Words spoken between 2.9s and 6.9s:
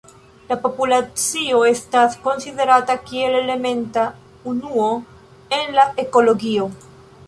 kiel elementa unuo en la ekologio.